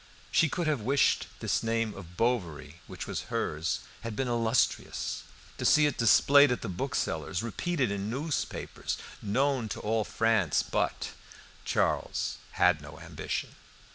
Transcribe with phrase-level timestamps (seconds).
[0.31, 5.21] She could have wished this name of Bovary, which was hers, had been illustrious,
[5.59, 10.63] to see it displayed at the booksellers', repeated in the newspapers, known to all France.
[10.63, 11.11] But
[11.65, 13.53] Charles had no ambition.